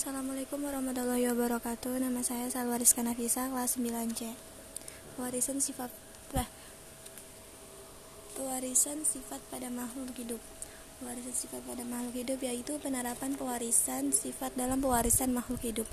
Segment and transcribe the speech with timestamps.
[0.00, 2.00] Assalamualaikum warahmatullahi wabarakatuh.
[2.00, 4.32] Nama saya Salwaris Kanafisa kelas 9C
[5.12, 5.92] Pewarisan sifat
[6.32, 6.48] bah,
[8.32, 10.40] Pewarisan sifat pada makhluk hidup.
[11.04, 15.88] Pewarisan sifat pada makhluk hidup yaitu penerapan pewarisan sifat dalam pewarisan makhluk hidup.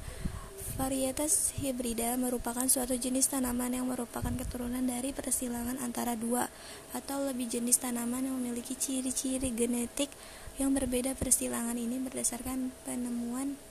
[0.80, 6.48] Varietas hibrida merupakan suatu jenis tanaman yang merupakan keturunan dari persilangan antara dua
[6.96, 10.08] atau lebih jenis tanaman yang memiliki ciri-ciri genetik
[10.55, 11.12] yang berbeda.
[11.20, 13.66] Persilangan ini berdasarkan penemuan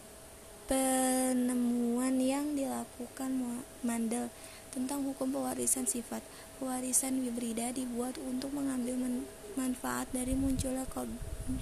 [0.66, 4.30] penemuan yang dilakukan Mandel
[4.74, 6.20] tentang hukum pewarisan sifat.
[6.60, 9.22] Pewarisan hibrida dibuat untuk mengambil
[9.56, 10.84] manfaat dari munculnya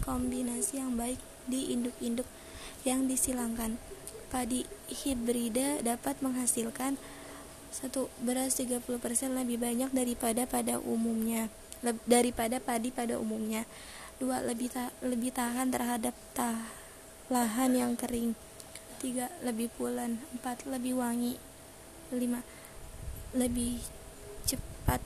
[0.02, 2.26] kombinasi yang baik di induk-induk
[2.82, 3.78] yang disilangkan.
[4.32, 6.98] Padi hibrida dapat menghasilkan
[7.70, 8.82] satu beras 30%
[9.30, 11.50] lebih banyak daripada pada umumnya
[12.08, 13.68] daripada padi pada umumnya.
[14.16, 16.72] Dua lebih ta lebih tahan terhadap tah
[17.28, 18.32] lahan yang kering.
[19.04, 20.24] 3 lebih pulen.
[20.40, 21.36] 4 lebih wangi.
[22.08, 22.40] 5
[23.36, 23.84] lebih
[24.48, 25.04] cepat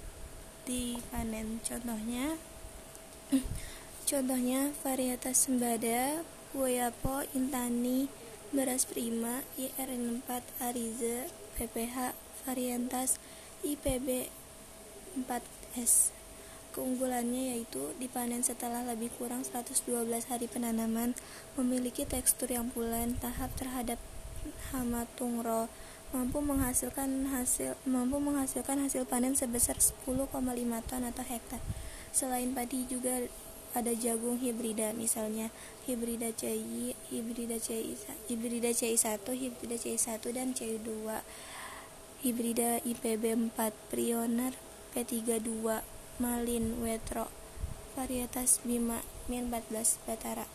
[0.63, 1.59] dipanen.
[1.67, 2.39] Contohnya
[4.09, 6.23] contohnya varietas sembada
[6.55, 8.07] Woyapo Intani
[8.55, 13.21] beras prima IRN4 Ariza PPH varietas
[13.67, 14.33] IPB
[15.29, 16.18] 4S
[16.79, 19.83] Keunggulannya yaitu dipanen setelah lebih kurang 112
[20.31, 21.19] hari penanaman,
[21.59, 23.99] memiliki tekstur yang pulen, tahap terhadap
[24.71, 25.67] hama tungro,
[26.15, 30.31] mampu menghasilkan hasil mampu menghasilkan hasil panen sebesar 10,5
[30.87, 31.59] ton atau hektar.
[32.15, 33.27] Selain padi juga
[33.75, 35.51] ada jagung hibrida misalnya
[35.83, 37.99] hibrida CI, hibrida CI,
[38.31, 40.95] hibrida CI1, hibrida CI1 dan CI2.
[42.23, 44.55] Hibrida IPB 4 Prioner
[44.95, 47.31] P32 Malin Wetro
[47.95, 50.47] varietas Bima Min 14 Batara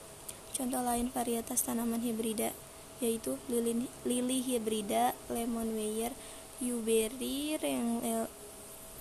[0.52, 2.52] contoh lain varietas tanaman hibrida
[3.00, 6.11] yaitu lili, lili hibrida lemon weyer
[6.59, 7.56] Yuberry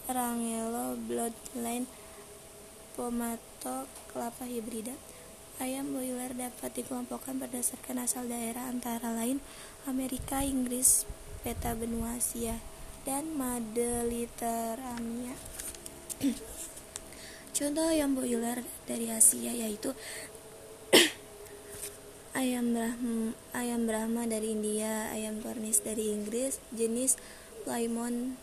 [0.06, 1.86] Rangelo Bloodline
[2.94, 4.94] Pomato kelapa hibrida
[5.62, 9.38] ayam boiler dapat dikelompokkan berdasarkan asal daerah antara lain
[9.86, 11.06] Amerika, Inggris,
[11.46, 12.58] peta benua Asia,
[13.06, 15.34] dan Madeliteramia.
[17.56, 19.90] Contoh ayam boiler dari Asia yaitu
[22.40, 27.18] ayam Brahma, ayam Brahma dari India, ayam Cornish dari Inggris, jenis
[27.66, 28.38] Plymouth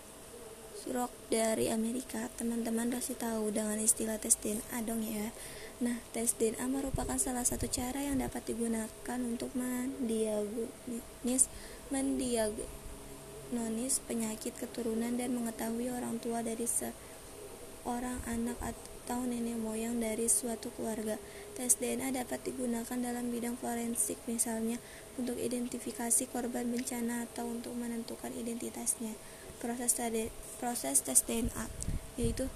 [0.91, 2.27] Rock dari Amerika.
[2.35, 5.31] Teman-teman pasti tahu dengan istilah tes DNA dong ya.
[5.79, 11.47] Nah, tes DNA merupakan salah satu cara yang dapat digunakan untuk mendiagnosis
[11.87, 16.91] mendiagnosis penyakit keturunan dan mengetahui orang tua dari se
[17.87, 21.17] orang anak atau nenek moyang dari suatu keluarga.
[21.57, 24.77] Tes DNA dapat digunakan dalam bidang forensik, misalnya
[25.19, 29.15] untuk identifikasi korban bencana atau untuk menentukan identitasnya.
[29.59, 29.99] Proses,
[30.59, 31.67] proses tes DNA
[32.15, 32.47] yaitu